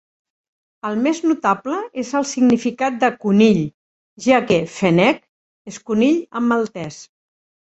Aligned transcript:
El 0.87 0.95
més 1.07 1.19
notable 1.31 1.75
és 2.03 2.13
el 2.19 2.25
significat 2.29 2.97
de 3.03 3.09
"conill", 3.25 3.61
ja 4.29 4.41
que 4.49 4.59
"fenek" 4.79 5.23
és 5.75 5.79
conill 5.93 6.19
en 6.43 6.51
maltès. 6.55 7.01